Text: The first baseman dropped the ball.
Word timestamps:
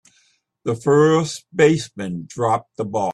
The 0.63 0.73
first 0.73 1.45
baseman 1.55 2.25
dropped 2.27 2.75
the 2.75 2.85
ball. 2.85 3.09